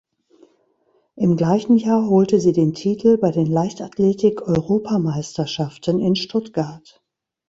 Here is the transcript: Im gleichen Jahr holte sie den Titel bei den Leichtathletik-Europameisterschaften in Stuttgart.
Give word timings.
Im 1.15 1.37
gleichen 1.37 1.77
Jahr 1.77 2.09
holte 2.09 2.39
sie 2.39 2.53
den 2.53 2.73
Titel 2.73 3.19
bei 3.19 3.29
den 3.29 3.45
Leichtathletik-Europameisterschaften 3.45 5.99
in 5.99 6.15
Stuttgart. 6.15 7.03